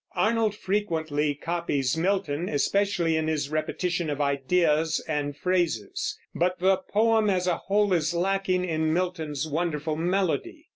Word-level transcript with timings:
Arnold 0.15 0.55
frequently 0.55 1.35
copies 1.35 1.95
Milton, 1.95 2.49
especially 2.49 3.15
in 3.15 3.27
his 3.27 3.51
repetition 3.51 4.09
of 4.09 4.19
ideas 4.19 4.99
and 5.07 5.37
phrases; 5.37 6.17
but 6.33 6.57
the 6.57 6.77
poem 6.77 7.29
as 7.29 7.45
a 7.45 7.57
whole 7.57 7.93
is 7.93 8.11
lacking 8.11 8.65
in 8.65 8.91
Milton's 8.93 9.47
wonderful 9.47 9.95
melody. 9.95 10.69